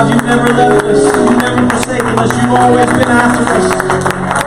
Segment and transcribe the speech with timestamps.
[0.00, 1.04] God, you've never left us.
[1.04, 2.32] You've never forsaken us.
[2.40, 3.68] You've always been after us.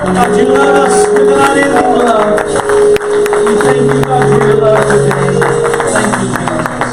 [0.04, 2.42] God, you love us with an unending love.
[3.46, 5.34] We thank you, God, for your love today.
[5.94, 6.90] Thank you, Jesus.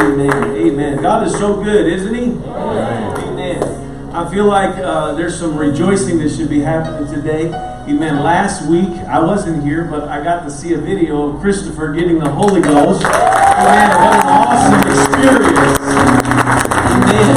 [0.00, 0.56] Amen.
[0.56, 1.02] Amen.
[1.02, 2.32] God is so good, isn't He?
[2.48, 3.62] Amen.
[4.14, 7.52] I feel like uh, there's some rejoicing that should be happening today.
[7.86, 8.22] Amen.
[8.22, 12.20] Last week, I wasn't here, but I got to see a video of Christopher getting
[12.20, 13.04] the Holy Ghost.
[13.04, 13.90] Amen.
[13.90, 14.83] What an awesome
[15.24, 15.78] experience.
[16.92, 17.36] Amen.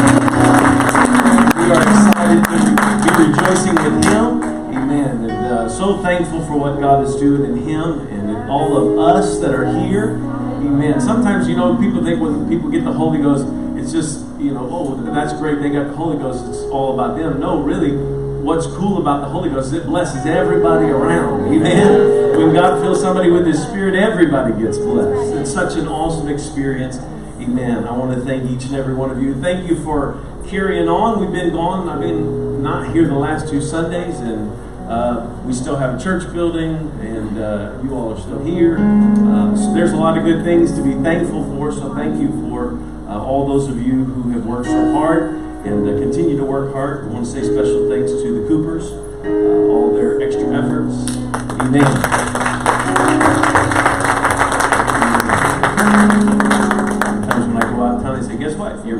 [1.55, 2.57] We are excited to
[3.03, 4.43] be rejoicing with him.
[4.75, 5.29] Amen.
[5.29, 8.99] And uh, so thankful for what God is doing in him and in all of
[8.99, 10.15] us that are here.
[10.17, 10.99] Amen.
[10.99, 13.47] Sometimes, you know, people think when people get the Holy Ghost,
[13.77, 17.17] it's just, you know, oh, that's great, they got the Holy Ghost, it's all about
[17.17, 17.39] them.
[17.39, 17.95] No, really,
[18.43, 21.53] what's cool about the Holy Ghost is it blesses everybody around.
[21.53, 22.37] Amen.
[22.37, 25.35] When God fills somebody with His Spirit, everybody gets blessed.
[25.35, 26.99] It's such an awesome experience.
[27.39, 27.87] Amen.
[27.87, 29.39] I want to thank each and every one of you.
[29.39, 31.19] Thank you for carrying on.
[31.19, 31.87] We've been gone.
[31.87, 34.51] I've been not here the last two Sundays, and
[34.89, 38.79] uh, we still have a church building, and uh, you all are still here.
[38.79, 41.71] Uh, so there's a lot of good things to be thankful for.
[41.71, 45.33] So thank you for uh, all those of you who have worked so hard
[45.65, 47.05] and uh, continue to work hard.
[47.05, 51.15] I want to say special thanks to the Coopers, uh, all their extra efforts.
[51.61, 51.85] Amen.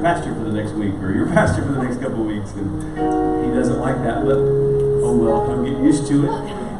[0.08, 2.82] Pastor for the next week, or you're pastor for the next couple of weeks," and
[3.44, 6.32] he doesn't like that, but oh well, he'll get used to it.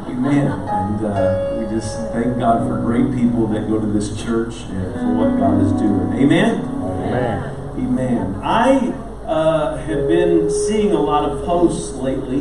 [0.08, 0.50] Amen.
[0.50, 4.94] And uh, we just thank God for great people that go to this church and
[4.94, 6.24] for what God is doing.
[6.24, 6.64] Amen.
[6.64, 7.54] Amen.
[7.76, 8.40] Amen.
[8.42, 8.94] I
[9.26, 12.40] uh, have been seeing a lot of posts lately,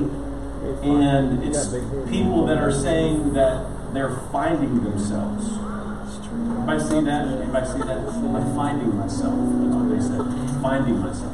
[0.83, 1.67] and it's
[2.09, 5.66] people that are saying that they're finding themselves.
[6.67, 7.27] Anybody see that?
[7.27, 7.97] Anybody see that?
[7.97, 9.33] I'm finding myself.
[9.39, 10.61] That's what they said.
[10.61, 11.33] Finding myself.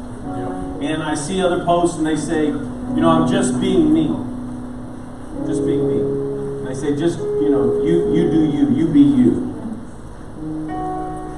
[0.83, 4.09] And I see other posts, and they say, you know, I'm just being me.
[5.47, 5.97] Just being me.
[6.01, 9.49] And they say, just you know, you you do you, you be you.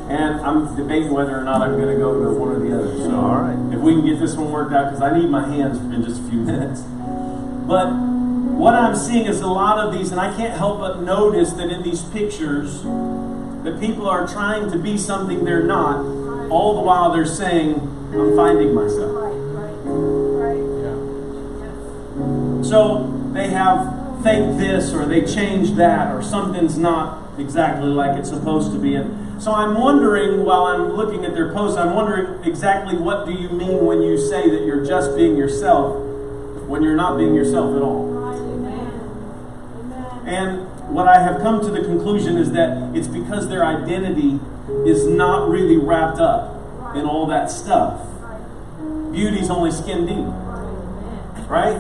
[0.10, 2.98] And I'm debating whether or not I'm going to go to one or the other.
[2.98, 3.74] So, All right.
[3.74, 6.20] if we can get this one worked out, because I need my hands in just
[6.20, 6.82] a few minutes.
[6.82, 11.54] But what I'm seeing is a lot of these, and I can't help but notice
[11.54, 12.84] that in these pictures,
[13.66, 16.06] that people are trying to be something they're not,
[16.50, 17.76] all the while they're saying,
[18.14, 19.12] I'm finding myself.
[22.66, 28.30] So they have faked this or they changed that or something's not exactly like it's
[28.30, 28.96] supposed to be.
[28.96, 33.34] And so I'm wondering while I'm looking at their posts, I'm wondering exactly what do
[33.34, 36.06] you mean when you say that you're just being yourself
[36.68, 38.16] when you're not being yourself at all.
[40.26, 40.65] And
[40.96, 44.40] what I have come to the conclusion is that it's because their identity
[44.86, 48.00] is not really wrapped up in all that stuff.
[49.12, 50.26] Beauty's only skin deep,
[51.50, 51.76] right?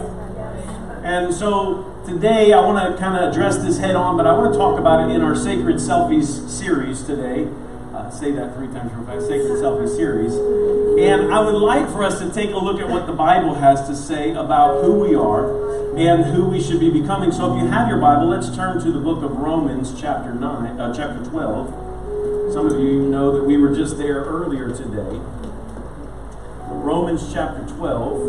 [1.05, 4.51] And so today I want to kind of address this head on, but I want
[4.51, 7.47] to talk about it in our Sacred Selfies series today.
[7.95, 10.33] Uh, say that three times real fast Sacred Selfie series.
[10.99, 13.87] And I would like for us to take a look at what the Bible has
[13.87, 17.31] to say about who we are and who we should be becoming.
[17.31, 20.77] So if you have your Bible, let's turn to the book of Romans, chapter 9,
[20.77, 22.51] uh, chapter 12.
[22.51, 25.21] Some of you know that we were just there earlier today.
[26.67, 28.19] Romans chapter 12.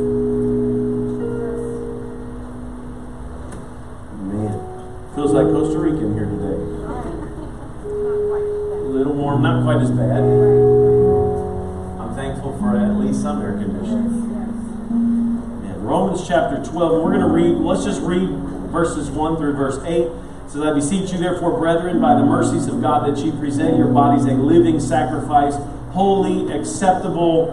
[4.30, 6.75] Man, feels like Costa Rican here today.
[8.96, 10.22] Little warm, not quite as bad.
[12.00, 14.32] I'm thankful for at least some air conditioning.
[15.62, 18.26] Man, Romans chapter 12, we're going to read, let's just read
[18.72, 20.08] verses 1 through verse 8.
[20.48, 23.88] So I beseech you, therefore, brethren, by the mercies of God, that ye present your
[23.88, 25.56] bodies a living sacrifice,
[25.90, 27.52] holy, acceptable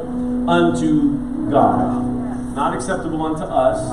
[0.50, 2.56] unto God.
[2.56, 3.86] Not acceptable unto us,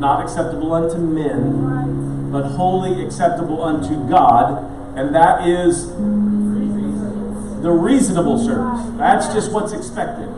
[0.00, 4.64] not acceptable unto men, but wholly acceptable unto God,
[4.96, 5.90] and that is
[7.62, 8.86] the reasonable service.
[8.96, 10.28] That's just what's expected.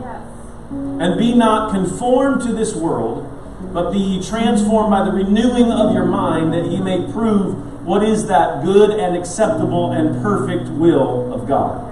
[0.71, 3.27] And be not conformed to this world,
[3.73, 8.27] but be transformed by the renewing of your mind, that ye may prove what is
[8.27, 11.87] that good and acceptable and perfect will of God.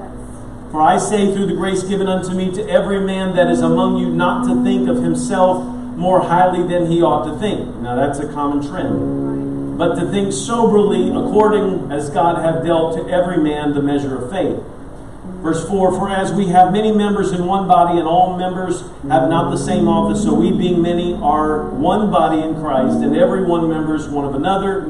[0.71, 3.97] For I say, through the grace given unto me, to every man that is among
[3.97, 5.63] you, not to think of himself
[5.97, 7.75] more highly than he ought to think.
[7.77, 9.77] Now that's a common trend.
[9.77, 14.29] But to think soberly, according as God hath dealt to every man the measure of
[14.29, 14.59] faith.
[15.41, 19.29] Verse 4 For as we have many members in one body, and all members have
[19.29, 23.43] not the same office, so we, being many, are one body in Christ, and every
[23.43, 24.81] one members one of another,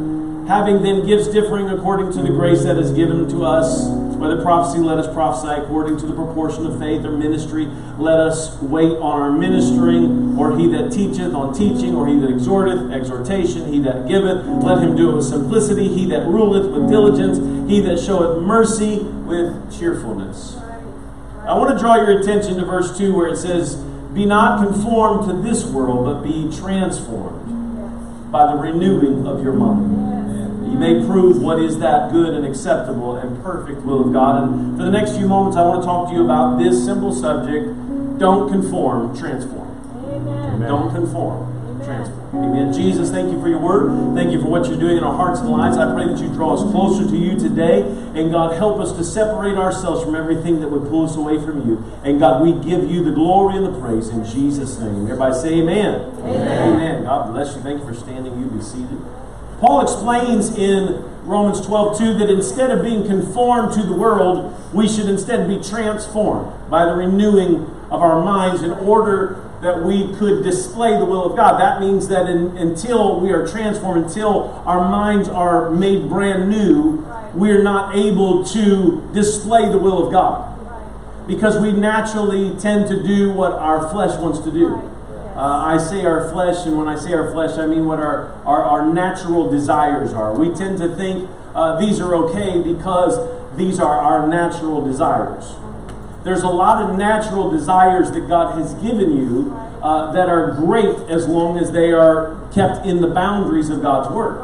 [0.48, 4.09] having then gifts differing according to the grace that is given to us.
[4.20, 7.68] Whether prophecy, let us prophesy according to the proportion of faith, or ministry,
[7.98, 12.30] let us wait on our ministering, or he that teacheth on teaching, or he that
[12.30, 16.90] exhorteth, exhortation, he that giveth, let him do it with simplicity, he that ruleth with
[16.90, 17.38] diligence,
[17.72, 20.58] he that showeth mercy with cheerfulness.
[21.48, 23.76] I want to draw your attention to verse 2 where it says,
[24.14, 30.19] Be not conformed to this world, but be transformed by the renewing of your mind.
[30.70, 34.44] You may prove what is that good and acceptable and perfect will of God.
[34.44, 37.14] And for the next few moments, I want to talk to you about this simple
[37.14, 37.68] subject
[38.20, 39.70] don't conform, transform.
[40.06, 40.60] Amen.
[40.60, 42.20] Don't conform, transform.
[42.36, 42.74] Amen.
[42.74, 44.14] Jesus, thank you for your word.
[44.14, 45.78] Thank you for what you're doing in our hearts and lives.
[45.78, 47.82] I pray that you draw us closer to you today.
[48.14, 51.68] And God, help us to separate ourselves from everything that would pull us away from
[51.68, 51.84] you.
[52.04, 55.04] And God, we give you the glory and the praise in Jesus' name.
[55.04, 56.12] Everybody say amen.
[56.20, 56.74] Amen.
[56.76, 57.04] amen.
[57.06, 57.62] God bless you.
[57.62, 58.38] Thank you for standing.
[58.40, 59.00] You be seated.
[59.60, 64.88] Paul explains in Romans 12, 2 that instead of being conformed to the world, we
[64.88, 70.44] should instead be transformed by the renewing of our minds in order that we could
[70.44, 71.60] display the will of God.
[71.60, 77.06] That means that in, until we are transformed, until our minds are made brand new,
[77.34, 80.56] we're not able to display the will of God.
[81.28, 84.82] Because we naturally tend to do what our flesh wants to do.
[85.40, 88.34] Uh, I say our flesh, and when I say our flesh, I mean what our,
[88.44, 90.38] our, our natural desires are.
[90.38, 93.16] We tend to think uh, these are okay because
[93.56, 95.56] these are our natural desires.
[96.26, 100.98] There's a lot of natural desires that God has given you uh, that are great
[101.08, 104.40] as long as they are kept in the boundaries of God's Word.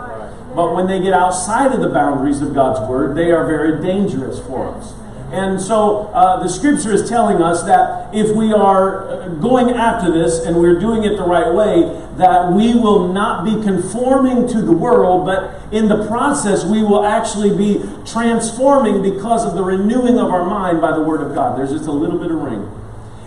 [0.55, 4.39] But when they get outside of the boundaries of God's Word, they are very dangerous
[4.39, 4.93] for us.
[5.31, 10.11] And so uh, the scripture is telling us that if we are uh, going after
[10.11, 11.81] this and we're doing it the right way,
[12.17, 17.03] that we will not be conforming to the world, but in the process, we will
[17.03, 21.57] actually be transforming because of the renewing of our mind by the Word of God.
[21.57, 22.71] There's just a little bit of ring.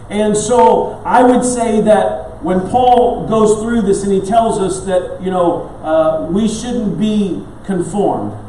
[0.09, 4.87] And so I would say that when Paul goes through this and he tells us
[4.87, 8.48] that, you know, uh, we shouldn't be conformed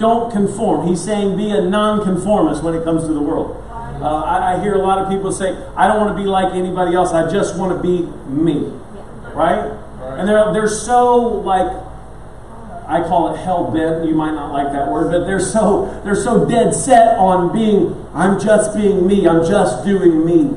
[0.00, 0.88] don't conform.
[0.88, 3.62] He's saying be a nonconformist when it comes to the world.
[4.02, 6.54] Uh, I, I, hear a lot of people say, I don't want to be like
[6.54, 7.12] anybody else.
[7.12, 8.72] I just want to be me.
[9.34, 9.76] Right?
[10.18, 11.70] And they're, they're so like,
[12.90, 14.08] I call it hell bent.
[14.08, 17.94] You might not like that word, but they're so they're so dead set on being.
[18.14, 19.28] I'm just being me.
[19.28, 20.50] I'm just doing me.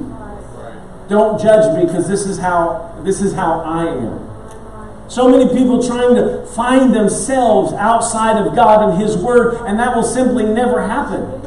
[1.09, 4.22] Don't judge me because this is how this is how I am.
[5.13, 9.95] So many people trying to find themselves outside of God and His Word, and that
[9.95, 11.39] will simply never happen.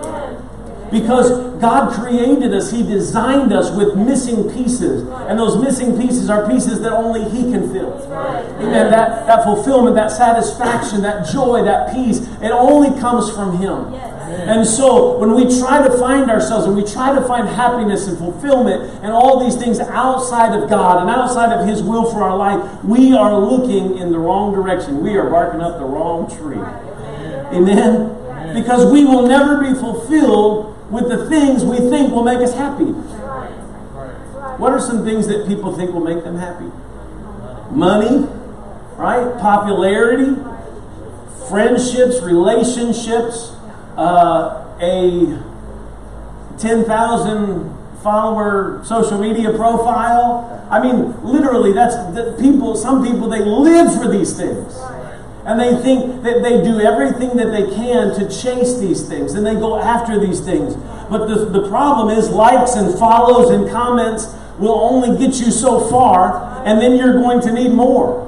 [0.93, 5.03] Because God created us, He designed us with missing pieces.
[5.27, 7.93] And those missing pieces are pieces that only He can fill.
[8.61, 8.93] Amen.
[8.93, 13.93] That, that fulfillment, that satisfaction, that joy, that peace, it only comes from Him.
[14.37, 18.19] And so when we try to find ourselves and we try to find happiness and
[18.19, 22.37] fulfillment and all these things outside of God and outside of His will for our
[22.37, 25.03] life, we are looking in the wrong direction.
[25.03, 26.59] We are barking up the wrong tree.
[27.57, 28.55] Amen?
[28.55, 32.93] Because we will never be fulfilled with the things we think will make us happy.
[34.59, 36.71] What are some things that people think will make them happy?
[37.71, 38.27] Money,
[38.97, 39.39] right?
[39.41, 40.41] Popularity,
[41.49, 43.56] friendships, relationships,
[43.97, 45.43] uh, a
[46.59, 50.67] 10,000 follower social media profile.
[50.71, 54.77] I mean, literally, that's the people, some people, they live for these things.
[55.45, 59.47] And they think that they do everything that they can to chase these things, and
[59.47, 60.75] they go after these things.
[61.09, 64.27] But the, the problem is, likes and follows and comments
[64.59, 68.27] will only get you so far, and then you're going to need more.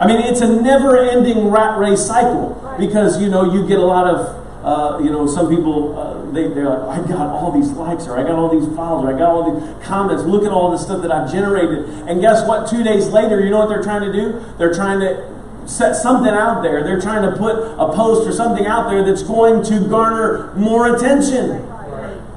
[0.00, 3.84] I mean, it's a never ending rat race cycle because, you know, you get a
[3.84, 7.70] lot of uh, you know, some people, uh, they, they're like, I got all these
[7.70, 10.24] likes, or I got all these follows, or I got all these comments.
[10.24, 11.88] Look at all this stuff that I've generated.
[12.08, 12.68] And guess what?
[12.68, 14.44] Two days later, you know what they're trying to do?
[14.58, 16.82] They're trying to set something out there.
[16.82, 20.96] They're trying to put a post or something out there that's going to garner more
[20.96, 21.62] attention.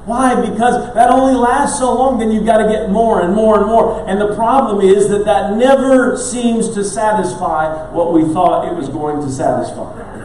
[0.06, 0.34] Why?
[0.34, 3.66] Because that only lasts so long, then you've got to get more and more and
[3.66, 4.08] more.
[4.08, 8.88] And the problem is that that never seems to satisfy what we thought it was
[8.88, 10.19] going to satisfy.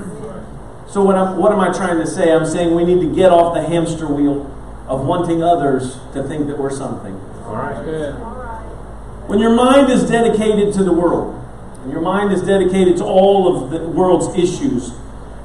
[0.96, 2.32] So, what, I'm, what am I trying to say?
[2.32, 4.50] I'm saying we need to get off the hamster wheel
[4.88, 7.14] of wanting others to think that we're something.
[7.44, 7.84] All right.
[7.84, 8.14] Good.
[9.28, 11.36] When your mind is dedicated to the world,
[11.84, 14.94] and your mind is dedicated to all of the world's issues,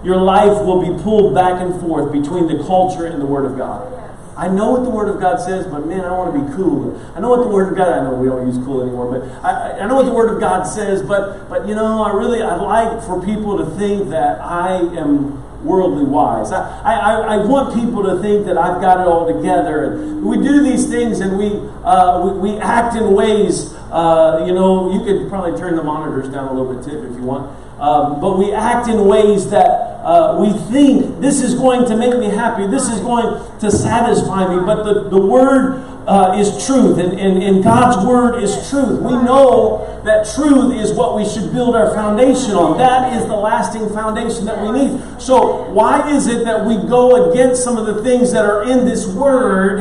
[0.05, 3.59] your life will be pulled back and forth between the culture and the Word of
[3.59, 4.00] God.
[4.41, 6.99] I know what the Word of God says, but man, I want to be cool.
[7.15, 7.89] I know what the Word of God.
[7.89, 10.41] I know we don't use cool anymore, but I, I know what the Word of
[10.41, 11.03] God says.
[11.03, 15.45] But but you know, I really I like for people to think that I am
[15.63, 16.53] worldly wise.
[16.53, 19.85] I, I, I want people to think that I've got it all together.
[19.85, 24.55] And we do these things and we, uh, we, we, act in ways, uh, you
[24.55, 27.57] know, you could probably turn the monitors down a little bit, Tip, if you want.
[27.81, 32.17] Um, but we act in ways that uh, we think this is going to make
[32.19, 34.65] me happy, this is going to satisfy me.
[34.65, 39.01] But the, the Word uh, is truth, and, and, and God's Word is truth.
[39.01, 42.79] We know that truth is what we should build our foundation on.
[42.79, 45.21] That is the lasting foundation that we need.
[45.21, 48.87] So, why is it that we go against some of the things that are in
[48.87, 49.81] this Word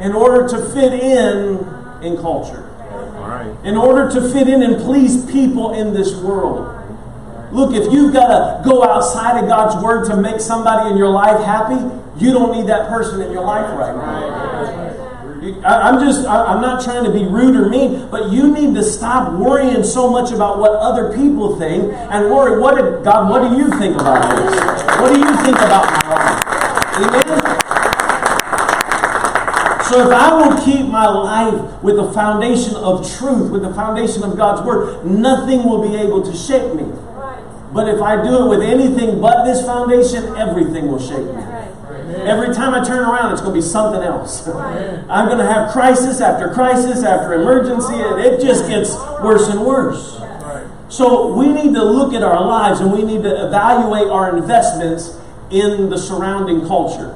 [0.00, 1.66] in order to fit in
[2.02, 2.64] in culture?
[3.64, 6.77] In order to fit in and please people in this world.
[7.50, 11.08] Look, if you've got to go outside of God's Word to make somebody in your
[11.08, 11.80] life happy,
[12.22, 14.58] you don't need that person in your life right now.
[15.64, 19.32] I'm just, I'm not trying to be rude or mean, but you need to stop
[19.32, 23.56] worrying so much about what other people think and worry, what did, God, what do
[23.56, 24.60] you think about this?
[25.00, 26.44] What do you think about my life?
[26.98, 27.38] Amen?
[29.88, 34.22] So if I will keep my life with the foundation of truth, with the foundation
[34.24, 36.84] of God's Word, nothing will be able to shake me.
[37.72, 41.42] But if I do it with anything but this foundation, everything will shake me.
[42.24, 44.48] Every time I turn around, it's going to be something else.
[44.48, 49.64] I'm going to have crisis after crisis after emergency, and it just gets worse and
[49.64, 50.18] worse.
[50.88, 55.18] So we need to look at our lives and we need to evaluate our investments
[55.50, 57.10] in the surrounding culture.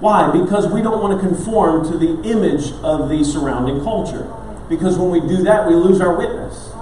[0.00, 0.30] Why?
[0.32, 4.30] Because we don't want to conform to the image of the surrounding culture.
[4.68, 6.73] Because when we do that, we lose our witness.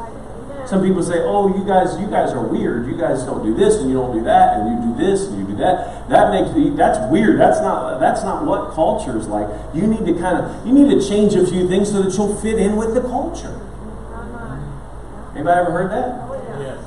[0.73, 2.87] Some people say, "Oh, you guys, you guys are weird.
[2.87, 5.39] You guys don't do this and you don't do that, and you do this and
[5.39, 7.39] you do that." That makes me that's weird.
[7.39, 9.49] That's not that's not what culture is like.
[9.75, 12.37] You need to kind of you need to change a few things so that you'll
[12.37, 13.61] fit in with the culture.
[15.35, 16.25] Anybody ever heard that?
[16.59, 16.79] Yes.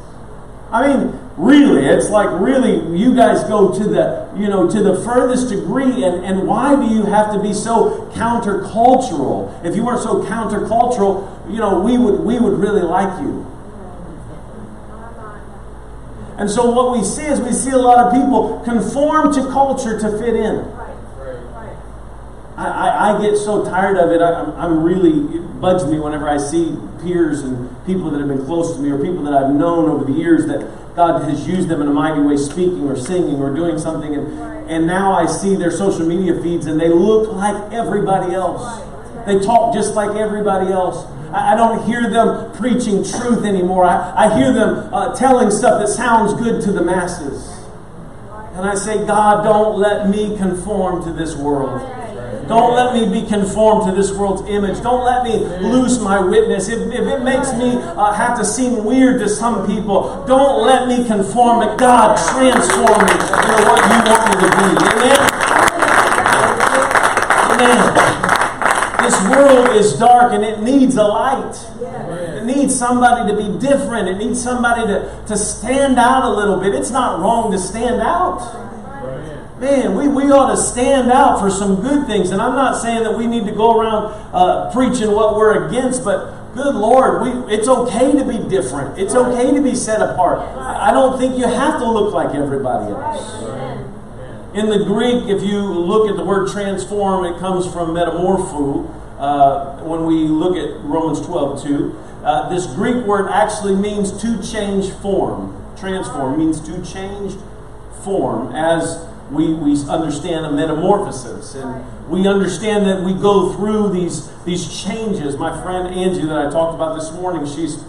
[0.72, 5.00] I mean, really, it's like really you guys go to the you know to the
[5.04, 9.64] furthest degree, and and why do you have to be so countercultural?
[9.64, 13.46] If you weren't so countercultural, you know we would we would really like you.
[16.38, 19.98] And so what we see is we see a lot of people conform to culture
[20.00, 20.66] to fit in.
[22.58, 24.22] I, I, I get so tired of it.
[24.22, 28.30] I, am I'm really, it bugs me whenever I see peers and people that have
[28.30, 31.46] been close to me or people that I've known over the years that God has
[31.48, 34.16] used them in a mighty way, speaking or singing or doing something.
[34.16, 38.82] And, and now I see their social media feeds and they look like everybody else.
[39.26, 41.06] They talk just like everybody else.
[41.36, 43.86] I don't hear them preaching truth anymore.
[43.86, 47.52] I, I hear them uh, telling stuff that sounds good to the masses.
[48.56, 51.82] And I say, God, don't let me conform to this world.
[52.48, 54.82] Don't let me be conformed to this world's image.
[54.84, 55.38] Don't let me
[55.68, 56.70] lose my witness.
[56.70, 60.88] If, if it makes me uh, have to seem weird to some people, don't let
[60.88, 64.68] me conform, but God transform me into what you want me to be.
[64.94, 65.36] Amen?
[67.62, 68.25] Amen.
[69.06, 71.56] This world is dark and it needs a light.
[71.80, 74.10] It needs somebody to be different.
[74.10, 76.74] It needs somebody to, to stand out a little bit.
[76.74, 78.42] It's not wrong to stand out.
[79.60, 82.32] Man, we, we ought to stand out for some good things.
[82.32, 86.04] And I'm not saying that we need to go around uh, preaching what we're against,
[86.04, 88.98] but good Lord, we, it's okay to be different.
[88.98, 90.40] It's okay to be set apart.
[90.58, 93.65] I don't think you have to look like everybody else.
[94.56, 98.90] In the Greek, if you look at the word transform, it comes from metamorpho.
[99.20, 104.42] Uh, when we look at Romans 12 2, uh, this Greek word actually means to
[104.42, 105.62] change form.
[105.76, 107.36] Transform means to change
[108.06, 111.56] form as we, we understand a metamorphosis.
[111.56, 115.36] And we understand that we go through these, these changes.
[115.36, 117.84] My friend Angie, that I talked about this morning, she's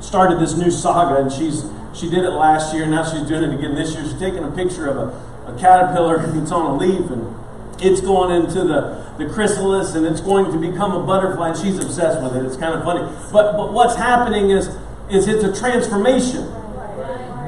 [0.00, 3.44] started this new saga and she's she did it last year, and now she's doing
[3.44, 4.04] it again this year.
[4.04, 7.36] She's taking a picture of a, a caterpillar that's on a leaf, and
[7.80, 11.78] it's going into the, the chrysalis, and it's going to become a butterfly, and she's
[11.78, 12.46] obsessed with it.
[12.46, 13.00] It's kind of funny.
[13.32, 14.68] But, but what's happening is,
[15.10, 16.44] is it's a transformation.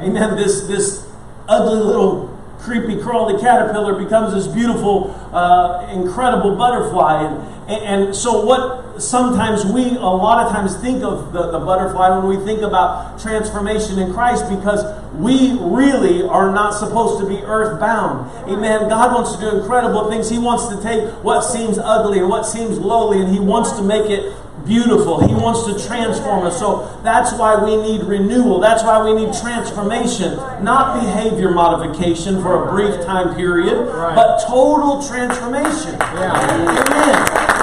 [0.02, 0.36] Amen.
[0.36, 1.06] This, this
[1.48, 7.22] ugly little creepy crawly caterpillar becomes this beautiful, uh, incredible butterfly.
[7.22, 12.16] And, and so, what sometimes we, a lot of times, think of the, the butterfly
[12.18, 17.42] when we think about transformation in Christ because we really are not supposed to be
[17.42, 18.30] earthbound.
[18.50, 18.88] Amen.
[18.88, 20.28] God wants to do incredible things.
[20.28, 23.82] He wants to take what seems ugly and what seems lowly and He wants to
[23.82, 24.34] make it
[24.66, 25.26] beautiful.
[25.26, 26.58] He wants to transform us.
[26.58, 28.60] So that's why we need renewal.
[28.60, 34.14] That's why we need transformation, not behavior modification for a brief time period, right.
[34.14, 35.98] but total transformation.
[35.98, 36.84] Yeah.
[36.88, 37.53] Amen.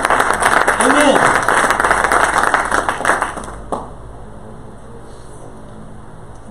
[0.81, 1.41] Amen.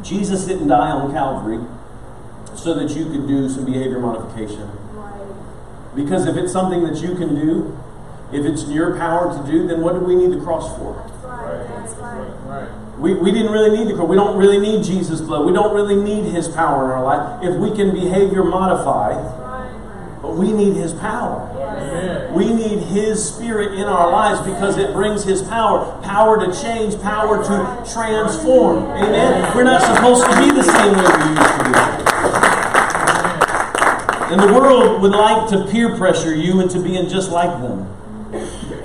[0.02, 1.64] Jesus didn't die on Calvary
[2.54, 4.70] so that you could do some behavior modification.
[5.94, 7.78] Because if it's something that you can do,
[8.32, 10.94] if it's in your power to do, then what do we need the cross for?
[12.98, 14.08] We, we didn't really need the cross.
[14.08, 15.46] We don't really need Jesus' blood.
[15.46, 17.42] We don't really need his power in our life.
[17.42, 19.39] If we can behavior modify,
[20.36, 21.46] we need his power.
[22.34, 26.00] We need his spirit in our lives because it brings his power.
[26.02, 28.84] Power to change, power to transform.
[28.84, 29.54] Amen.
[29.56, 32.00] We're not supposed to be the same way we used to be.
[34.32, 37.88] And the world would like to peer pressure you into being just like them.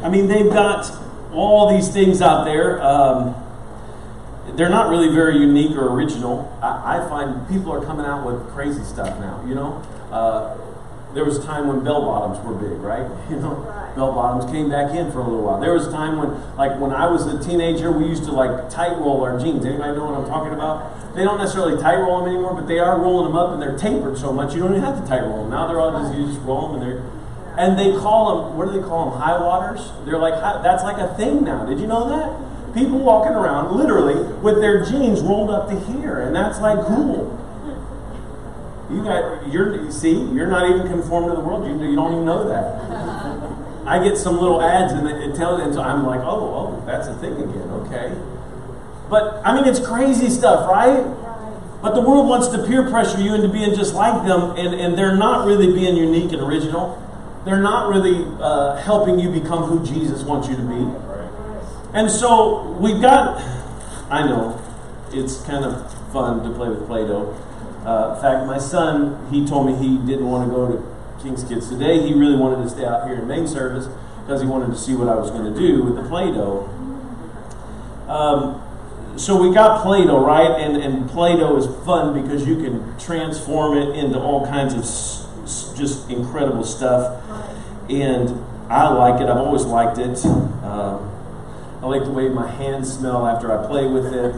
[0.01, 0.91] I mean, they've got
[1.31, 2.81] all these things out there.
[2.81, 3.35] Um,
[4.55, 6.57] they're not really very unique or original.
[6.61, 9.43] I, I, find people are coming out with crazy stuff now.
[9.47, 10.57] You know, uh,
[11.15, 13.09] there was a time when bell bottoms were big, right?
[13.29, 13.55] You know,
[13.95, 15.59] bell bottoms came back in for a little while.
[15.59, 18.69] There was a time when, like, when I was a teenager, we used to like
[18.69, 19.65] tight roll our jeans.
[19.65, 21.15] Anybody know what I'm talking about?
[21.15, 23.77] They don't necessarily tight roll them anymore, but they are rolling them up and they're
[23.77, 25.49] tapered so much you don't even have to tight roll them.
[25.49, 27.03] Now they're all just you just roll them and they're
[27.57, 30.97] and they call them what do they call them high waters they're like that's like
[30.97, 35.49] a thing now did you know that people walking around literally with their jeans rolled
[35.49, 37.31] up to here and that's like cool
[38.89, 41.65] you got you're see you're not even conformed to the world.
[41.65, 43.85] You, you don't even know that.
[43.87, 46.83] I get some little ads and it, it tells and so i'm like oh oh
[46.87, 48.15] that's a thing again okay.
[49.09, 51.05] But i mean it's crazy stuff right?
[51.85, 54.97] But the world wants to peer pressure you into being just like them, and, and
[54.97, 56.99] they're not really being unique and original.
[57.45, 60.81] They're not really uh, helping you become who Jesus wants you to be.
[61.93, 63.37] And so we've got,
[64.09, 64.59] I know,
[65.11, 67.37] it's kind of fun to play with Play Doh.
[67.85, 71.43] Uh, in fact, my son, he told me he didn't want to go to King's
[71.43, 72.05] Kids today.
[72.05, 73.87] He really wanted to stay out here in main service
[74.21, 76.67] because he wanted to see what I was going to do with the Play Doh.
[78.07, 80.59] Um, so we got Play Doh, right?
[80.59, 84.81] And, and Play Doh is fun because you can transform it into all kinds of
[85.77, 87.21] just incredible stuff.
[87.89, 88.29] And
[88.67, 89.29] I like it.
[89.29, 90.25] I've always liked it.
[90.25, 91.11] Um,
[91.81, 94.33] I like the way my hands smell after I play with it.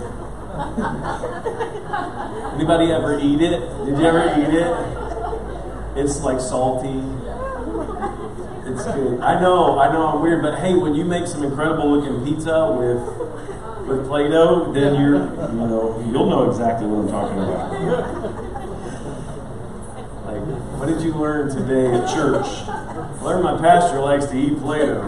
[2.56, 3.60] Anybody ever eat it?
[3.86, 4.68] Did you ever eat it?
[5.98, 7.04] It's like salty.
[8.66, 9.20] It's good.
[9.22, 12.72] I know, I know I'm weird, but hey, when you make some incredible looking pizza
[12.72, 13.02] with
[13.88, 17.72] with Play-Doh, then you're you know you'll know exactly what I'm talking about.
[20.26, 20.42] Like,
[20.80, 22.46] what did you learn today at church?
[22.68, 25.08] I learned my pastor likes to eat Play Doh.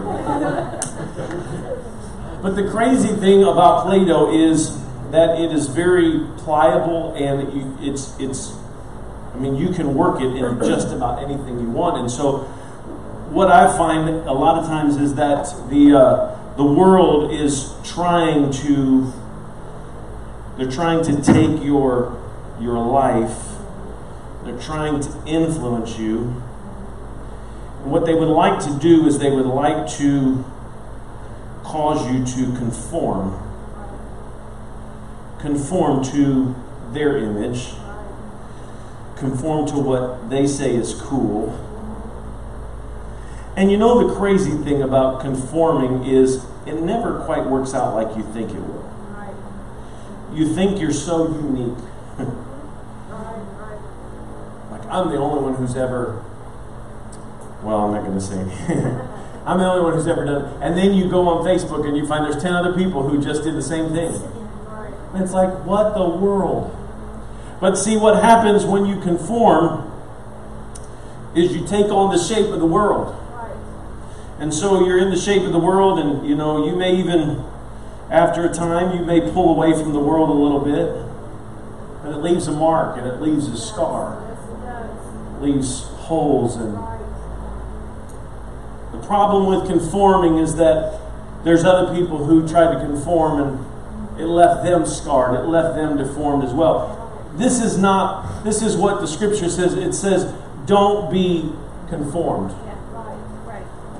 [2.42, 4.80] but the crazy thing about Play Doh is
[5.12, 8.52] that it is very pliable and it's, it's,
[9.34, 11.98] I mean, you can work it in just about anything you want.
[11.98, 12.38] And so,
[13.30, 18.50] what I find a lot of times is that the, uh, the world is trying
[18.52, 19.12] to,
[20.58, 22.20] they're trying to take your,
[22.60, 23.50] your life
[24.44, 26.42] they're trying to influence you.
[27.82, 30.44] And what they would like to do is they would like to
[31.62, 33.49] cause you to conform.
[35.40, 36.54] Conform to
[36.92, 37.70] their image.
[39.16, 41.66] Conform to what they say is cool.
[43.56, 48.16] And you know the crazy thing about conforming is it never quite works out like
[48.16, 48.86] you think it will.
[50.32, 51.78] You think you're so unique.
[54.70, 56.24] Like, I'm the only one who's ever,
[57.64, 58.38] well, I'm not going to say.
[59.44, 60.62] I'm the only one who's ever done it.
[60.62, 63.42] And then you go on Facebook and you find there's 10 other people who just
[63.42, 64.12] did the same thing.
[65.14, 66.76] It's like, what the world?
[67.60, 69.86] But see, what happens when you conform
[71.34, 73.16] is you take on the shape of the world.
[74.38, 77.44] And so you're in the shape of the world, and you know, you may even,
[78.10, 81.06] after a time, you may pull away from the world a little bit,
[82.02, 84.26] but it leaves a mark and it leaves a scar
[85.40, 86.74] leaves holes and
[88.92, 91.00] the problem with conforming is that
[91.44, 93.69] there's other people who try to conform and
[94.20, 95.34] it left them scarred.
[95.40, 97.32] It left them deformed as well.
[97.34, 99.74] This is not this is what the scripture says.
[99.74, 100.32] It says
[100.66, 101.52] don't be
[101.88, 102.54] conformed.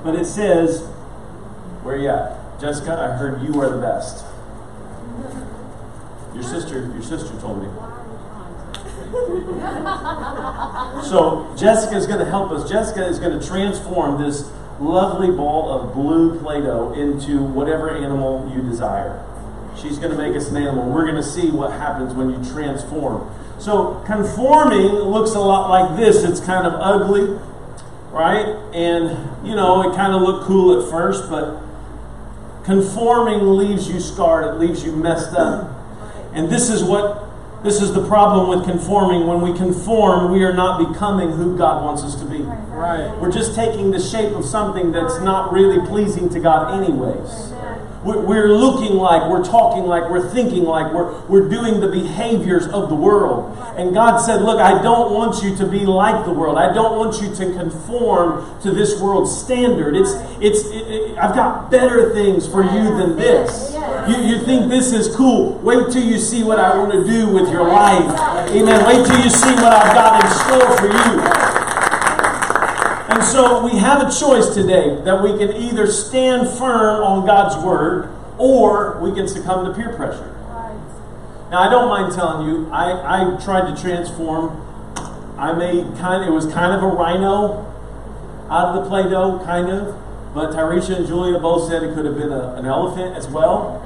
[0.03, 0.81] But it says
[1.83, 2.59] where are you at?
[2.59, 4.23] Jessica i heard you are the best.
[6.35, 7.69] Your sister your sister told me.
[11.03, 12.69] So Jessica is going to help us.
[12.69, 18.51] Jessica is going to transform this lovely ball of blue Play Doh into whatever animal
[18.55, 19.25] you desire.
[19.81, 20.89] She's going to make us an animal.
[20.89, 23.29] We're going to see what happens when you transform.
[23.59, 26.23] So, conforming looks a lot like this.
[26.23, 27.39] It's kind of ugly,
[28.11, 28.47] right?
[28.73, 31.61] And, you know, it kind of looked cool at first, but
[32.63, 35.77] conforming leaves you scarred, it leaves you messed up.
[36.33, 37.31] And this is what
[37.63, 39.27] this is the problem with conforming.
[39.27, 42.39] When we conform, we are not becoming who God wants us to be.
[42.41, 43.15] Right.
[43.19, 47.51] We're just taking the shape of something that's not really pleasing to God, anyways.
[48.03, 52.89] We're looking like, we're talking like, we're thinking like, we're, we're doing the behaviors of
[52.89, 53.55] the world.
[53.77, 56.57] And God said, Look, I don't want you to be like the world.
[56.57, 59.95] I don't want you to conform to this world's standard.
[59.95, 60.11] It's,
[60.41, 63.73] it's, it, it, I've got better things for you than this.
[64.07, 65.59] You, you think this is cool.
[65.59, 68.19] Wait till you see what I want to do with your life.
[68.49, 68.85] Amen.
[68.85, 71.50] Wait till you see what I've got in store for you.
[73.21, 77.55] And so we have a choice today that we can either stand firm on God's
[77.63, 80.35] word or we can succumb to peer pressure.
[81.51, 84.59] Now, I don't mind telling you, I, I tried to transform.
[85.37, 87.63] I made kind of, it was kind of a rhino
[88.49, 90.33] out of the Play Doh, kind of.
[90.33, 93.83] But Tyresha and Julia both said it could have been a, an elephant as well.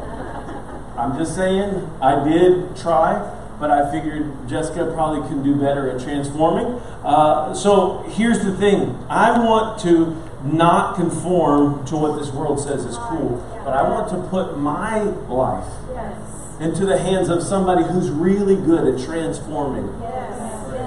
[0.98, 3.19] I'm just saying, I did try
[3.60, 6.82] but I figured Jessica probably can do better at transforming.
[7.04, 12.86] Uh, so here's the thing I want to not conform to what this world says
[12.86, 15.68] is cool, but I want to put my life
[16.60, 19.89] into the hands of somebody who's really good at transforming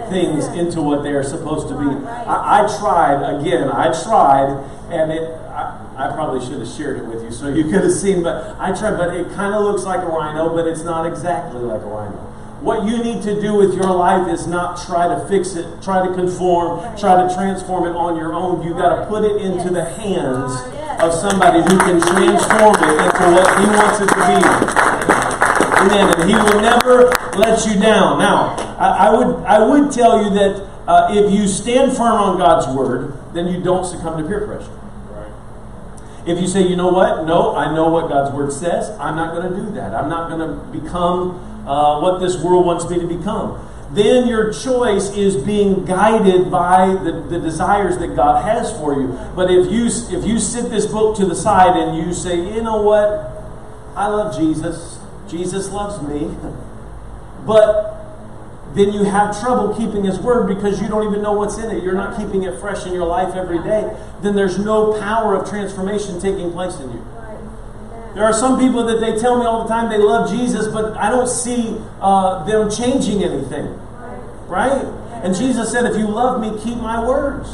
[0.08, 2.06] things into what they are supposed to be.
[2.06, 5.34] I, I tried, again, I tried, and it.
[5.48, 8.56] I, I probably should have shared it with you so you could have seen, but
[8.60, 11.82] I tried, but it kind of looks like a rhino, but it's not exactly like
[11.82, 12.27] a rhino.
[12.60, 16.04] What you need to do with your life is not try to fix it, try
[16.04, 18.66] to conform, try to transform it on your own.
[18.66, 20.52] You've got to put it into the hands
[21.00, 24.38] of somebody who can transform it into what He wants it to be.
[25.78, 26.12] Amen.
[26.18, 28.18] And He will never let you down.
[28.18, 32.38] Now, I, I would I would tell you that uh, if you stand firm on
[32.38, 34.72] God's word, then you don't succumb to peer pressure.
[36.26, 39.32] If you say, you know what, no, I know what God's word says, I'm not
[39.34, 39.94] going to do that.
[39.94, 43.64] I'm not going to become uh, what this world wants me to become.
[43.90, 49.08] Then your choice is being guided by the, the desires that God has for you.
[49.34, 52.62] But if you if you sit this book to the side and you say, you
[52.62, 53.32] know what,
[53.96, 56.36] I love Jesus, Jesus loves me,
[57.46, 57.94] but
[58.74, 61.82] then you have trouble keeping his word because you don't even know what's in it.
[61.82, 63.96] You're not keeping it fresh in your life every day.
[64.20, 67.17] Then there's no power of transformation taking place in you.
[68.18, 70.96] There are some people that they tell me all the time they love Jesus, but
[70.96, 73.78] I don't see uh, them changing anything.
[74.48, 74.82] Right?
[75.22, 77.48] And Jesus said, if you love me, keep my words.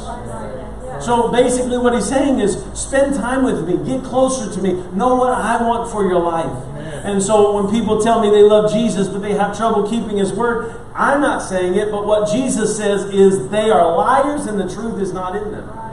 [1.05, 5.17] So basically, what he's saying is spend time with me, get closer to me, know
[5.17, 6.67] what I want for your life.
[7.05, 10.33] And so when people tell me they love Jesus, but they have trouble keeping his
[10.33, 14.75] word, I'm not saying it, but what Jesus says is they are liars and the
[14.75, 15.84] truth is not in them.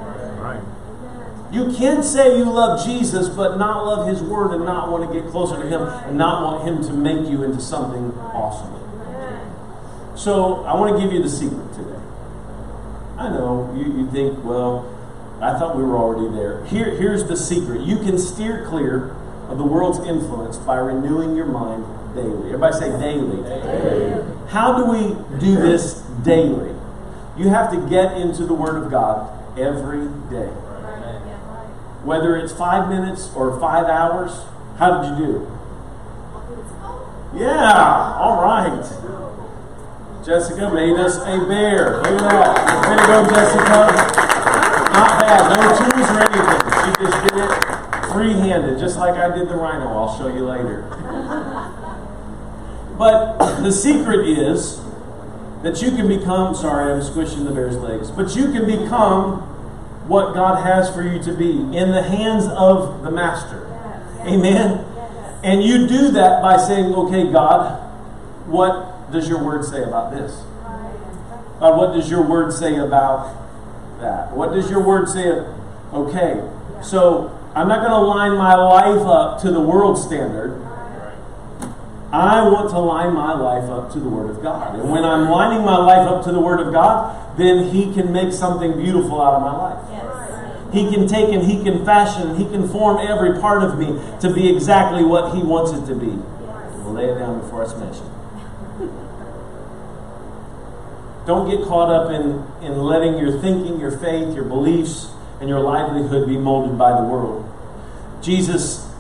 [1.52, 5.20] You can say you love Jesus, but not love His Word and not want to
[5.20, 8.78] get closer to Him and not want Him to make you into something awesome.
[10.18, 12.00] So I want to give you the secret today.
[13.18, 14.98] I know you, you think, well,
[15.42, 16.64] I thought we were already there.
[16.66, 19.10] Here, here's the secret you can steer clear
[19.50, 21.84] of the world's influence by renewing your mind
[22.16, 22.46] daily.
[22.46, 23.44] Everybody say daily.
[23.44, 24.38] daily.
[24.48, 26.74] How do we do this daily?
[27.38, 30.54] You have to get into the Word of God every day
[32.04, 34.32] whether it's five minutes or five hours.
[34.78, 35.58] How did you do?
[37.34, 38.84] Yeah, all right.
[40.26, 41.98] Jessica made us a bear.
[41.98, 42.90] Look at that.
[42.90, 43.78] Way to go, Jessica.
[44.94, 45.42] Not bad.
[45.56, 46.62] No tools or anything.
[46.82, 47.52] She just did it
[48.12, 49.88] free handed, just like I did the rhino.
[49.88, 50.84] I'll show you later.
[52.98, 54.82] But the secret is
[55.64, 59.51] that you can become, sorry, I'm squishing the bear's legs, but you can become
[60.08, 63.66] what God has for you to be in the hands of the Master.
[64.22, 64.86] Amen.
[65.44, 67.80] And you do that by saying, okay, God,
[68.48, 70.44] what does your word say about this?
[71.60, 73.36] God, what does your word say about
[74.00, 74.32] that?
[74.32, 75.30] What does your word say?
[75.94, 76.50] Okay,
[76.84, 80.62] so I'm not going to line my life up to the world standard.
[82.12, 84.78] I want to line my life up to the Word of God.
[84.78, 88.12] And when I'm lining my life up to the Word of God, then He can
[88.12, 89.91] make something beautiful out of my life.
[90.72, 93.88] He can take and He can fashion and He can form every part of me
[94.22, 96.08] to be exactly what He wants it to be.
[96.08, 98.00] We'll lay it down before I smash.
[101.28, 105.60] Don't get caught up in, in letting your thinking, your faith, your beliefs and your
[105.60, 107.48] livelihood be molded by the world.
[108.22, 108.92] Jesus,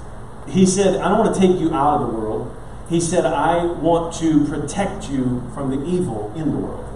[0.48, 2.56] he said, I don't want to take you out of the world.
[2.90, 6.88] He said, I want to protect you from the evil in the world.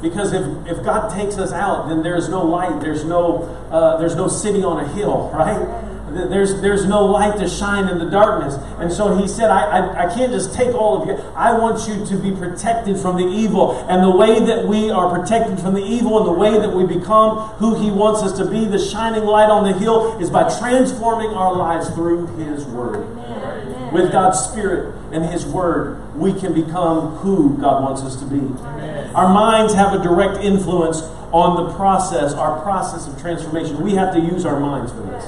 [0.00, 4.16] Because if, if God takes us out, then there's no light, there's no, uh, there's
[4.16, 5.86] no city on a hill, right?
[6.12, 8.56] There's, there's no light to shine in the darkness.
[8.78, 11.14] And so he said, I, I, I, can't just take all of you.
[11.36, 13.78] I want you to be protected from the evil.
[13.88, 16.84] And the way that we are protected from the evil and the way that we
[16.84, 20.42] become who he wants us to be, the shining light on the hill, is by
[20.58, 23.19] transforming our lives through his word.
[23.60, 23.92] Amen.
[23.92, 28.38] With God's Spirit and his word, we can become who God wants us to be.
[28.38, 29.14] Amen.
[29.14, 33.82] Our minds have a direct influence on the process, our process of transformation.
[33.82, 35.24] We have to use our minds for this.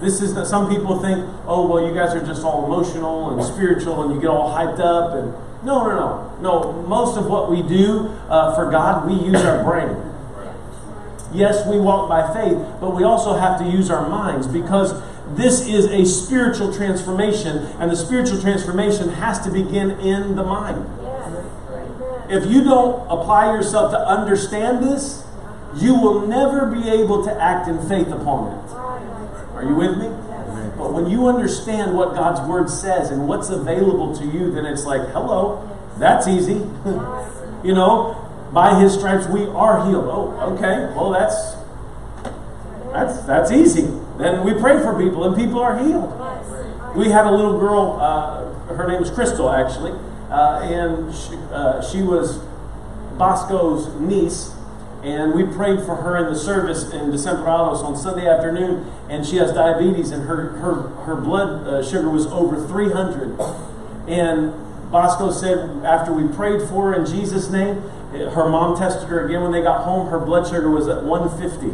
[0.00, 3.44] This is that some people think, oh, well, you guys are just all emotional and
[3.44, 5.14] spiritual and you get all hyped up.
[5.14, 5.32] And
[5.64, 6.28] no, no, no.
[6.40, 9.96] No, most of what we do uh, for God, we use our brain.
[11.32, 14.92] Yes, we walk by faith, but we also have to use our minds because
[15.36, 20.86] this is a spiritual transformation, and the spiritual transformation has to begin in the mind.
[22.30, 25.24] If you don't apply yourself to understand this,
[25.76, 28.72] you will never be able to act in faith upon it.
[29.54, 30.08] Are you with me?
[30.76, 34.84] But when you understand what God's word says and what's available to you, then it's
[34.84, 36.54] like, hello, that's easy.
[37.64, 40.06] you know, by his stripes we are healed.
[40.06, 40.92] Oh, okay.
[40.94, 41.56] Well, that's
[42.92, 43.88] that's that's easy.
[44.18, 46.12] Then we pray for people and people are healed.
[46.96, 49.92] We had a little girl, uh, her name was Crystal actually,
[50.30, 52.38] uh, and she, uh, she was
[53.16, 54.52] Bosco's niece
[55.02, 59.36] and we prayed for her in the service in Desamparados on Sunday afternoon, and she
[59.36, 63.38] has diabetes, and her, her, her blood uh, sugar was over 300.
[64.08, 64.52] And
[64.90, 69.42] Bosco said after we prayed for her in Jesus' name, her mom tested her again
[69.42, 71.66] when they got home, her blood sugar was at 150.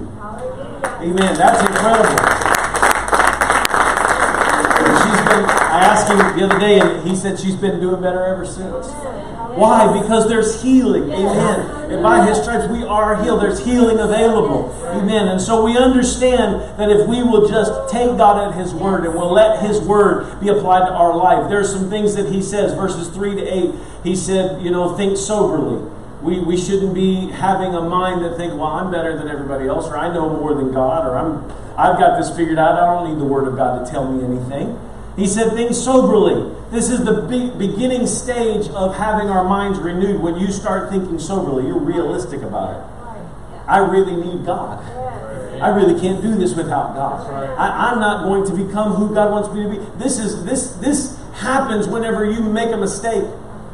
[1.05, 1.37] Amen.
[1.37, 2.17] That's incredible.
[5.05, 8.25] she's been, I asked him the other day, and he said she's been doing better
[8.25, 8.89] ever since.
[9.55, 10.01] Why?
[10.01, 11.13] Because there's healing.
[11.13, 11.93] Amen.
[11.93, 13.43] And by his stripes we are healed.
[13.43, 14.75] There's healing available.
[14.87, 15.29] Amen.
[15.29, 19.15] And so we understand that if we will just take God at his word and
[19.15, 22.73] we'll let his word be applied to our life, there's some things that he says,
[22.73, 23.75] verses 3 to 8.
[24.03, 25.94] He said, you know, think soberly.
[26.25, 29.87] We, we shouldn't be having a mind that think, well, I'm better than everybody else,
[29.87, 31.45] or I know more than God, or I'm
[31.77, 32.79] I've got this figured out.
[32.79, 34.79] I don't need the word of God to tell me anything.
[35.17, 36.55] He said, think soberly.
[36.71, 40.21] This is the be- beginning stage of having our minds renewed.
[40.21, 42.95] When you start thinking soberly, you're realistic about it.
[43.67, 44.85] I really need God.
[45.61, 47.31] I really can't do this without God.
[47.59, 49.99] I, am not going to become who God wants me to be.
[50.03, 53.25] This is this this happens whenever you make a mistake,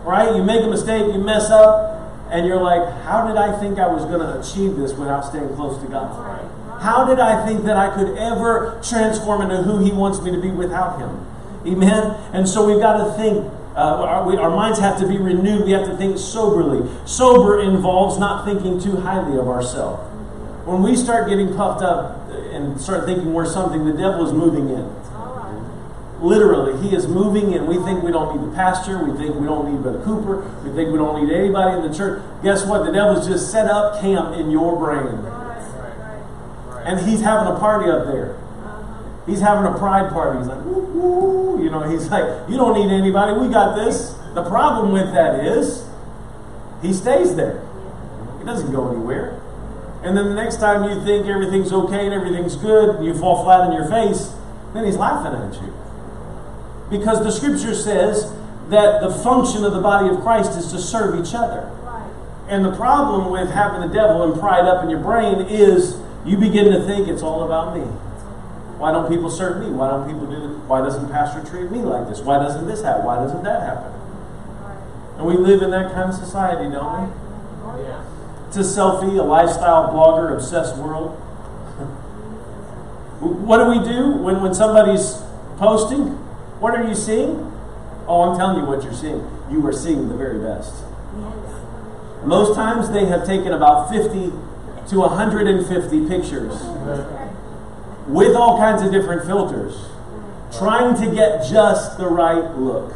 [0.05, 0.37] right?
[0.37, 2.00] You make a mistake, you mess up,
[2.33, 5.55] and you're like, how did I think I was going to achieve this without staying
[5.55, 6.11] close to God?
[6.81, 10.41] How did I think that I could ever transform into who He wants me to
[10.41, 11.27] be without Him?
[11.67, 12.17] Amen?
[12.33, 13.53] And so we've got to think.
[13.77, 15.65] Uh, our, we, our minds have to be renewed.
[15.65, 16.89] We have to think soberly.
[17.07, 20.03] Sober involves not thinking too highly of ourselves.
[20.67, 24.71] When we start getting puffed up and start thinking we're something, the devil is moving
[24.71, 25.00] in.
[26.21, 29.03] Literally, he is moving and We think we don't need the pastor.
[29.03, 30.43] We think we don't need Brother Cooper.
[30.63, 32.23] We think we don't need anybody in the church.
[32.43, 32.85] Guess what?
[32.85, 35.25] The devil's just set up camp in your brain.
[36.85, 38.37] And he's having a party up there.
[39.27, 40.39] He's having a pride party.
[40.41, 41.63] He's like, woo.
[41.63, 43.39] You know, he's like, you don't need anybody.
[43.39, 44.15] We got this.
[44.35, 45.87] The problem with that is
[46.83, 47.67] he stays there.
[48.39, 49.41] He doesn't go anywhere.
[50.03, 53.45] And then the next time you think everything's okay and everything's good, and you fall
[53.45, 54.33] flat on your face,
[54.73, 55.75] then he's laughing at you.
[56.91, 58.33] Because the scripture says
[58.69, 61.71] that the function of the body of Christ is to serve each other.
[62.49, 66.37] And the problem with having the devil and pride up in your brain is you
[66.37, 67.83] begin to think it's all about me.
[68.77, 69.71] Why don't people serve me?
[69.71, 70.57] Why don't people do this?
[70.67, 72.21] Why doesn't pastor treat me like this?
[72.21, 73.05] Why doesn't this happen?
[73.05, 73.93] Why doesn't that happen?
[75.19, 77.09] And we live in that kind of society, don't we?
[78.49, 81.11] It's a selfie, a lifestyle blogger, obsessed world.
[83.21, 85.23] what do we do when, when somebody's
[85.59, 86.19] posting?
[86.61, 87.51] What are you seeing?
[88.07, 89.27] Oh, I'm telling you what you're seeing.
[89.51, 90.75] You are seeing the very best.
[91.17, 92.25] Yes.
[92.25, 94.31] Most times they have taken about 50
[94.89, 96.53] to 150 pictures
[98.07, 99.87] with all kinds of different filters,
[100.59, 102.95] trying to get just the right look.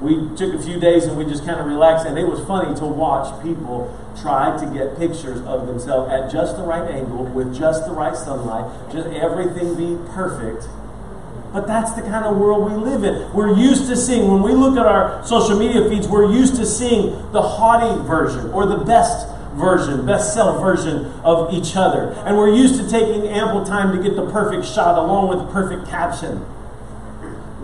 [0.00, 2.74] We took a few days and we just kind of relaxed, and it was funny
[2.78, 7.54] to watch people try to get pictures of themselves at just the right angle, with
[7.54, 10.68] just the right sunlight, just everything be perfect.
[11.52, 13.32] But that's the kind of world we live in.
[13.32, 16.66] We're used to seeing, when we look at our social media feeds, we're used to
[16.66, 22.12] seeing the haughty version or the best version, best self version of each other.
[22.24, 25.52] And we're used to taking ample time to get the perfect shot along with the
[25.52, 26.44] perfect caption.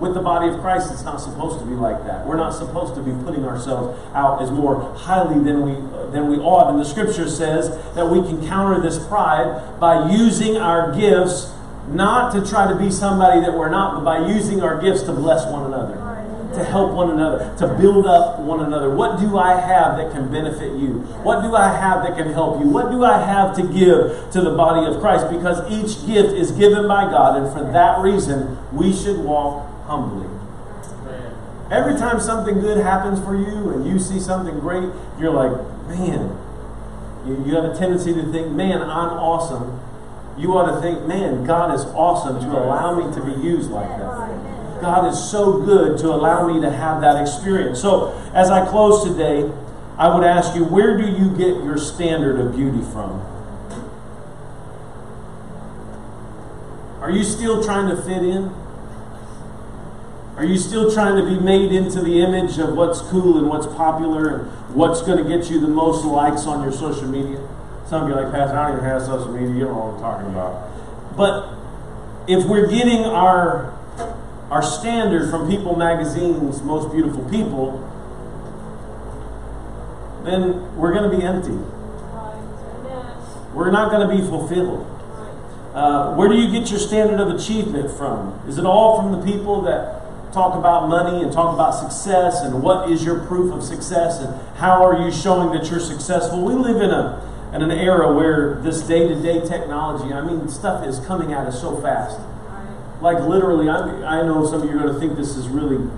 [0.00, 2.26] With the body of Christ, it's not supposed to be like that.
[2.26, 5.74] We're not supposed to be putting ourselves out as more highly than we
[6.10, 6.70] than we ought.
[6.70, 11.53] And the scripture says that we can counter this pride by using our gifts
[11.88, 15.12] not to try to be somebody that we're not, but by using our gifts to
[15.12, 16.04] bless one another
[16.54, 18.90] to help one another, to build up one another.
[18.90, 21.00] What do I have that can benefit you?
[21.22, 22.66] What do I have that can help you?
[22.66, 25.30] What do I have to give to the body of Christ?
[25.30, 30.28] Because each gift is given by God, and for that reason, we should walk humbly.
[31.70, 35.50] Every time something good happens for you and you see something great, you're like,
[35.88, 36.38] man,
[37.26, 39.80] you, you have a tendency to think, man, I'm awesome.
[40.36, 43.88] You ought to think, man, God is awesome to allow me to be used like
[43.88, 44.80] that.
[44.80, 47.80] God is so good to allow me to have that experience.
[47.80, 49.50] So, as I close today,
[49.96, 53.20] I would ask you, where do you get your standard of beauty from?
[57.00, 58.52] Are you still trying to fit in?
[60.36, 63.66] Are you still trying to be made into the image of what's cool and what's
[63.66, 67.38] popular and what's going to get you the most likes on your social media?
[67.88, 69.48] Some of you are like, Pastor, I don't even have social media.
[69.48, 71.16] You don't know what I'm talking about.
[71.16, 71.54] But
[72.26, 73.72] if we're getting our
[74.50, 77.80] our standard from People magazine's most beautiful people,
[80.24, 81.58] then we're going to be empty.
[83.52, 84.90] We're not going to be fulfilled.
[85.74, 88.40] Uh, where do you get your standard of achievement from?
[88.48, 92.62] Is it all from the people that talk about money and talk about success and
[92.62, 96.44] what is your proof of success and how are you showing that you're successful?
[96.44, 97.23] We live in a
[97.54, 101.80] in an era where this day-to-day technology, I mean, stuff is coming at us so
[101.80, 102.18] fast
[103.04, 105.90] like literally, I, I know some of you are going to think this is really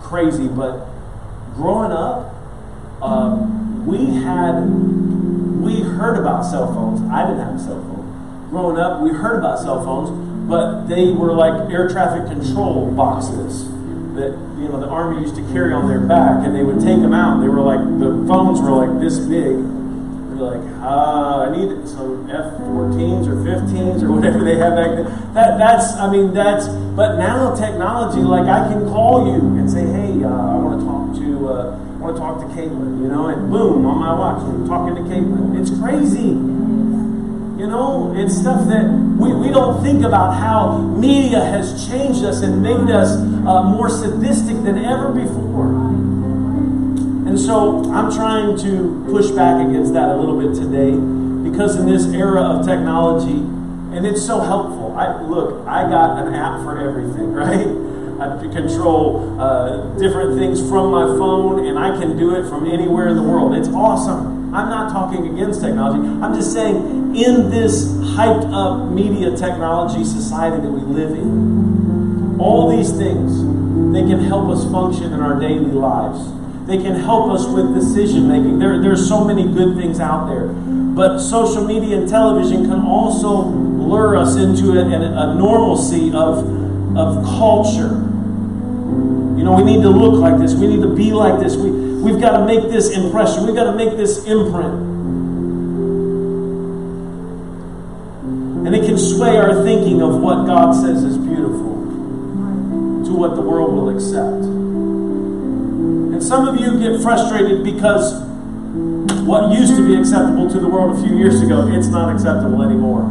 [0.00, 0.86] crazy, but
[1.54, 2.34] growing up,
[3.02, 4.64] um, we had,
[5.60, 7.02] we heard about cell phones.
[7.12, 8.48] I didn't have a cell phone.
[8.48, 13.68] Growing up, we heard about cell phones, but they were like air traffic control boxes
[14.14, 17.02] that you know the army used to carry on their back, and they would take
[17.02, 17.40] them out.
[17.42, 19.60] They were like the phones were like this big,
[20.36, 25.34] like, ah, I need some F-14s or 15s or whatever they have back then.
[25.34, 29.84] That, that's, I mean, that's, but now technology, like I can call you and say,
[29.84, 33.08] hey, uh, I want to talk to, uh, I want to talk to Caitlin, you
[33.08, 35.58] know, and boom, on my watch, I'm talking to Caitlin.
[35.60, 36.36] It's crazy.
[37.56, 38.84] You know, it's stuff that
[39.18, 43.88] we, we don't think about how media has changed us and made us uh, more
[43.88, 45.72] sadistic than ever before.
[47.36, 50.92] And so I'm trying to push back against that a little bit today
[51.44, 53.36] because in this era of technology,
[53.94, 54.96] and it's so helpful.
[54.96, 57.68] I look, I got an app for everything, right?
[58.16, 62.64] I can control uh, different things from my phone, and I can do it from
[62.66, 63.54] anywhere in the world.
[63.54, 64.54] It's awesome.
[64.54, 66.08] I'm not talking against technology.
[66.24, 67.84] I'm just saying, in this
[68.16, 73.44] hyped up media technology society that we live in, all these things
[73.92, 76.45] they can help us function in our daily lives.
[76.66, 78.58] They can help us with decision making.
[78.58, 80.48] There, there's so many good things out there.
[80.48, 86.96] But social media and television can also lure us into a, a, a normalcy of,
[86.96, 88.02] of culture.
[89.38, 90.54] You know, we need to look like this.
[90.54, 91.54] We need to be like this.
[91.54, 93.46] We, we've got to make this impression.
[93.46, 94.74] We've got to make this imprint.
[98.66, 101.76] And it can sway our thinking of what God says is beautiful
[103.04, 104.65] to what the world will accept.
[106.26, 108.20] Some of you get frustrated because
[109.22, 112.62] what used to be acceptable to the world a few years ago, it's not acceptable
[112.62, 113.04] anymore.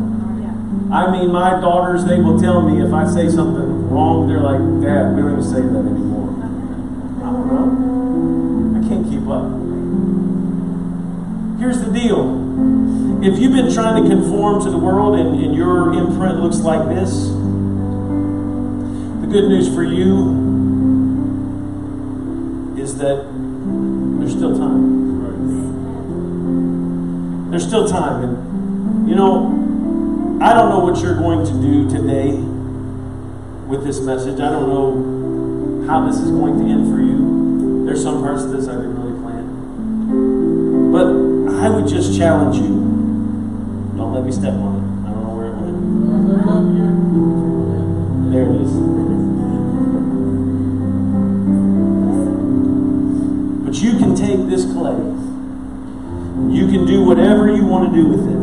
[0.91, 4.59] I mean, my daughters, they will tell me if I say something wrong, they're like,
[4.83, 6.27] Dad, we don't even say that anymore.
[7.23, 8.83] I don't know.
[8.83, 9.47] I can't keep up.
[11.57, 12.43] Here's the deal.
[13.23, 16.89] If you've been trying to conform to the world and, and your imprint looks like
[16.89, 17.29] this,
[19.21, 20.44] the good news for you
[22.97, 23.25] that
[24.19, 24.95] there's still time.
[27.51, 28.23] There's still time.
[28.23, 32.37] And, you know, I don't know what you're going to do today
[33.67, 34.39] with this message.
[34.39, 37.85] I don't know how this is going to end for you.
[37.85, 39.45] There's some parts of this I didn't really plan.
[40.91, 41.07] But
[41.63, 42.83] I would just challenge you.
[43.97, 44.83] Don't let me step on it.
[45.07, 45.77] I don't know where it went.
[48.31, 49.14] There it is.
[54.55, 54.95] This clay.
[56.55, 58.39] You can do whatever you want to do with it.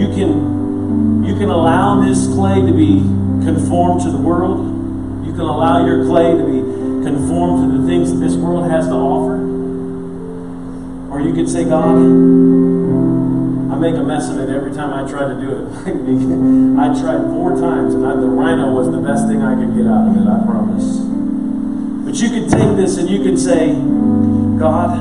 [0.00, 3.00] You can you can allow this clay to be
[3.44, 4.60] conformed to the world.
[5.26, 6.60] You can allow your clay to be
[7.04, 9.38] conformed to the things that this world has to offer.
[11.10, 11.96] Or you could say, God,
[13.72, 15.68] I make a mess of it every time I try to do it.
[16.78, 19.86] I tried four times, and I, the rhino was the best thing I could get
[19.86, 21.07] out of it, I promise.
[22.20, 23.68] You could take this and you could say,
[24.58, 24.98] God,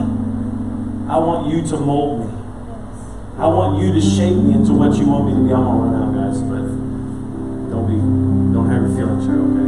[1.09, 2.33] I want you to mold me.
[3.39, 5.51] I want you to shape me into what you want me to be.
[5.51, 6.61] I'm all right now, guys, but
[7.71, 7.97] don't be,
[8.53, 9.65] don't have your feelings hurt, okay?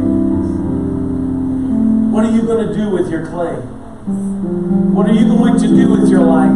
[2.14, 3.56] What are you going to do with your clay?
[3.56, 6.54] What are you going to do with your life?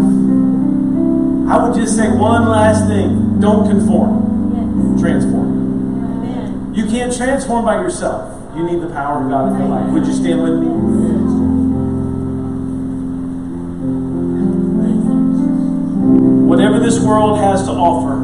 [1.51, 6.73] I would just say one last thing don't conform, transform.
[6.73, 8.34] You can't transform by yourself.
[8.57, 9.93] You need the power of God in your life.
[9.93, 10.69] Would you stand with me?
[16.47, 18.15] Whatever this world has to offer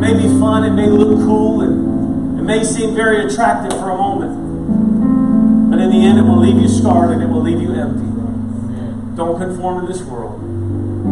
[0.00, 3.96] may be fun, it may look cool, and it may seem very attractive for a
[3.96, 5.70] moment.
[5.70, 8.06] But in the end, it will leave you scarred and it will leave you empty.
[9.16, 10.42] Don't conform to this world.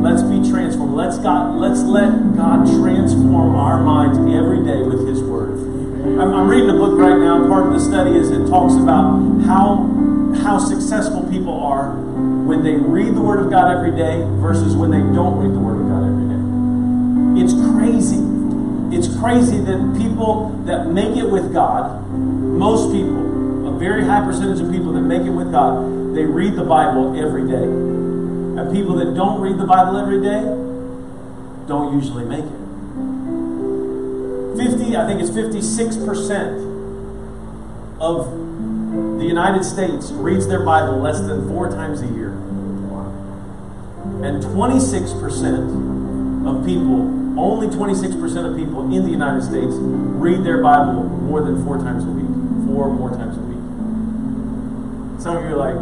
[0.02, 0.94] Let's be transformed.
[0.94, 1.54] Let's God.
[1.60, 5.83] Let's let God transform our minds every day with His Word.
[6.04, 7.48] I'm, I'm reading a book right now.
[7.48, 9.88] Part of the study is it talks about how
[10.42, 11.92] how successful people are
[12.44, 15.58] when they read the Word of God every day versus when they don't read the
[15.58, 17.42] Word of God every day.
[17.42, 18.20] It's crazy.
[18.94, 24.60] It's crazy that people that make it with God, most people, a very high percentage
[24.60, 27.64] of people that make it with God, they read the Bible every day.
[27.64, 30.42] And people that don't read the Bible every day
[31.66, 32.63] don't usually make it.
[34.56, 36.72] 50, I think it's 56%
[38.00, 38.30] of
[39.18, 42.32] the United States reads their Bible less than four times a year.
[44.22, 51.02] And 26% of people, only 26% of people in the United States read their Bible
[51.04, 52.26] more than four times a week.
[52.66, 53.58] Four more times a week.
[55.20, 55.76] Some of you are like,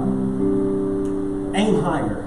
[1.57, 2.23] Aim higher.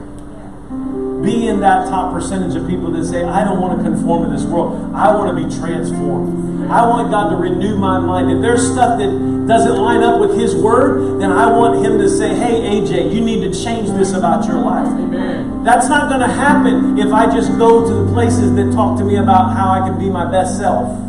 [1.24, 4.36] Be in that top percentage of people that say, I don't want to conform to
[4.36, 4.94] this world.
[4.96, 6.70] I want to be transformed.
[6.72, 8.32] I want God to renew my mind.
[8.32, 12.10] If there's stuff that doesn't line up with His Word, then I want Him to
[12.10, 14.88] say, hey, AJ, you need to change this about your life.
[14.88, 15.64] Amen.
[15.64, 19.04] That's not going to happen if I just go to the places that talk to
[19.04, 21.09] me about how I can be my best self.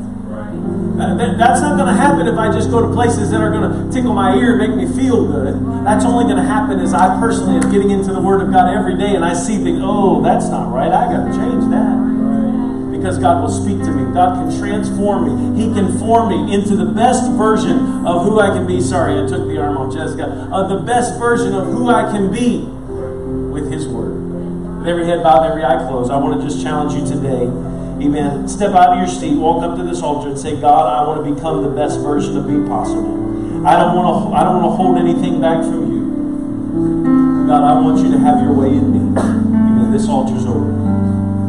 [1.00, 3.64] Uh, that's not going to happen if I just go to places that are going
[3.64, 5.56] to tickle my ear and make me feel good.
[5.86, 8.76] That's only going to happen as I personally am getting into the Word of God
[8.76, 10.92] every day and I see things, oh, that's not right.
[10.92, 11.96] I got to change that.
[12.92, 14.12] Because God will speak to me.
[14.12, 15.64] God can transform me.
[15.64, 18.82] He can form me into the best version of who I can be.
[18.82, 20.50] Sorry, I took the arm off Jessica.
[20.52, 22.60] Of the best version of who I can be
[23.48, 24.20] with His Word.
[24.80, 27.48] With every head bowed, every eye closed, I want to just challenge you today
[28.02, 28.48] Amen.
[28.48, 31.24] Step out of your seat, walk up to this altar, and say, God, I want
[31.24, 33.66] to become the best version of me possible.
[33.66, 34.34] I don't want to.
[34.34, 37.46] I don't want to hold anything back from you.
[37.46, 39.20] God, I want you to have your way in me.
[39.20, 39.92] Amen.
[39.92, 40.79] This altar's open.